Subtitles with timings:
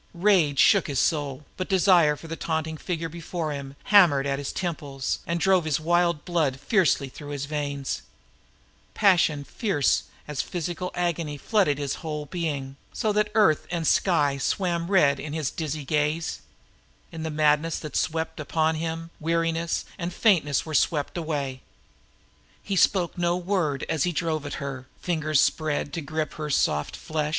[0.15, 4.51] Rage shook his soul, but desire for the taunting figure before him hammered at his
[4.51, 8.01] temples and drove his wild blood riotiously through his veins.
[8.95, 14.89] Passion fierce as physical agony flooded his whole being so that earth and sky swam
[14.89, 16.41] red to his dizzy gaze,
[17.11, 17.21] and
[19.19, 21.59] weariness and faintness were swept from him in madness.
[22.63, 26.99] He spoke no word as he drove at her, fingers hooked like talons.